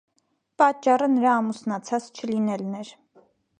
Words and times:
Պատճառը 0.61 1.09
նրա 1.17 1.35
ամուսնացած 1.43 2.09
չլինելն 2.25 2.75
էր։ 2.83 2.93